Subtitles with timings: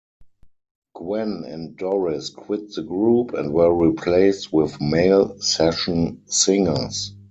[0.95, 7.13] Gwen and Doris quit the group and were replaced with male session singers.